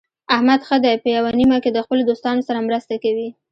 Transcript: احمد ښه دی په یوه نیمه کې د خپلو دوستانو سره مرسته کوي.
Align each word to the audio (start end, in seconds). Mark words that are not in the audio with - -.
احمد 0.35 0.59
ښه 0.67 0.77
دی 0.83 0.95
په 1.03 1.07
یوه 1.17 1.31
نیمه 1.39 1.57
کې 1.63 1.69
د 1.73 1.77
خپلو 1.85 2.01
دوستانو 2.09 2.45
سره 2.47 2.65
مرسته 2.67 2.93
کوي. 3.03 3.29